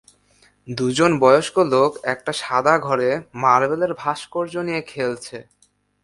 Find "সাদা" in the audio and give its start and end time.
2.33-2.75